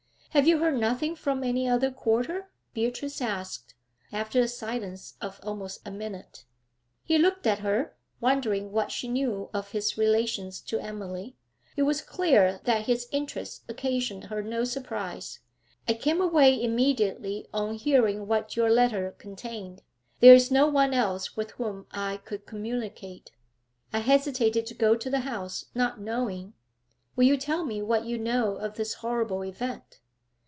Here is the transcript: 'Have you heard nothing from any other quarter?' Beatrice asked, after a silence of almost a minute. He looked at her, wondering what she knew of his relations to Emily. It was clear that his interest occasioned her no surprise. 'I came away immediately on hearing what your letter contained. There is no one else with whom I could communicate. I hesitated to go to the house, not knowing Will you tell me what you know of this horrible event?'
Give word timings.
'Have 0.33 0.47
you 0.47 0.59
heard 0.59 0.79
nothing 0.79 1.13
from 1.13 1.43
any 1.43 1.67
other 1.67 1.91
quarter?' 1.91 2.47
Beatrice 2.73 3.19
asked, 3.19 3.73
after 4.13 4.39
a 4.39 4.47
silence 4.47 5.15
of 5.19 5.41
almost 5.43 5.85
a 5.85 5.91
minute. 5.91 6.45
He 7.03 7.17
looked 7.17 7.45
at 7.45 7.59
her, 7.59 7.97
wondering 8.21 8.71
what 8.71 8.93
she 8.93 9.09
knew 9.09 9.49
of 9.53 9.71
his 9.71 9.97
relations 9.97 10.61
to 10.61 10.79
Emily. 10.79 11.35
It 11.75 11.81
was 11.81 11.99
clear 12.01 12.61
that 12.63 12.85
his 12.87 13.09
interest 13.11 13.65
occasioned 13.67 14.23
her 14.23 14.41
no 14.41 14.63
surprise. 14.63 15.41
'I 15.89 15.95
came 15.95 16.21
away 16.21 16.63
immediately 16.63 17.49
on 17.53 17.73
hearing 17.75 18.25
what 18.25 18.55
your 18.55 18.69
letter 18.69 19.11
contained. 19.17 19.81
There 20.21 20.33
is 20.33 20.49
no 20.49 20.65
one 20.65 20.93
else 20.93 21.35
with 21.35 21.51
whom 21.51 21.87
I 21.91 22.15
could 22.23 22.45
communicate. 22.45 23.33
I 23.91 23.99
hesitated 23.99 24.65
to 24.67 24.73
go 24.73 24.95
to 24.95 25.09
the 25.09 25.19
house, 25.19 25.65
not 25.75 25.99
knowing 25.99 26.53
Will 27.17 27.25
you 27.25 27.35
tell 27.35 27.65
me 27.65 27.81
what 27.81 28.05
you 28.05 28.17
know 28.17 28.55
of 28.55 28.75
this 28.75 28.93
horrible 28.93 29.43
event?' 29.43 29.97